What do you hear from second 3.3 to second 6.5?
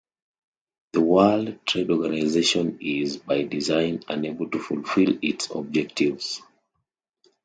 design, unable to fulfil its objectives